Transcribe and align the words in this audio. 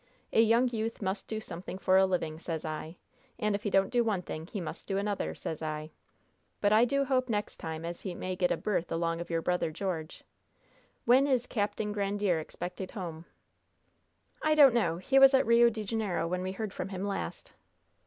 A 0.33 0.41
young 0.41 0.67
youth 0.69 0.99
must 0.99 1.27
do 1.27 1.39
something 1.39 1.77
for 1.77 1.95
a 1.95 2.07
living, 2.07 2.39
sez 2.39 2.65
I; 2.65 2.97
and 3.37 3.53
if 3.53 3.61
he 3.61 3.69
don't 3.69 3.91
do 3.91 4.03
one 4.03 4.23
thing 4.23 4.47
he 4.47 4.59
must 4.59 4.87
do 4.87 4.97
another, 4.97 5.35
sez 5.35 5.61
I. 5.61 5.91
But 6.59 6.73
I 6.73 6.85
do 6.85 7.05
hope 7.05 7.29
next 7.29 7.57
time 7.57 7.85
as 7.85 8.01
he 8.01 8.15
may 8.15 8.35
get 8.35 8.49
a 8.49 8.57
berth 8.57 8.91
along 8.91 9.21
of 9.21 9.29
your 9.29 9.43
brother 9.43 9.69
George. 9.69 10.23
When 11.05 11.27
is 11.27 11.45
Capting 11.45 11.93
Grandiere 11.93 12.39
expected 12.41 12.89
home?" 12.89 13.25
"I 14.41 14.55
don't 14.55 14.73
know. 14.73 14.97
He 14.97 15.19
was 15.19 15.35
at 15.35 15.45
Rio 15.45 15.69
de 15.69 15.83
Janeiro 15.83 16.27
when 16.27 16.41
we 16.41 16.53
heard 16.53 16.73
from 16.73 16.89
him 16.89 17.03
last." 17.05 17.53